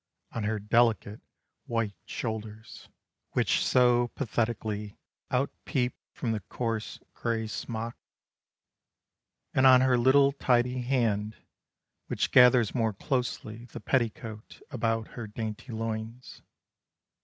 [0.31, 1.21] On her delicate
[1.67, 2.89] white shoulders
[3.33, 4.97] Which so pathetically
[5.29, 7.95] outpeep From the coarse gray smock,
[9.53, 11.35] And on her little tidy hand
[12.07, 16.41] Which gathers more closely the petticoat About her dainty loins.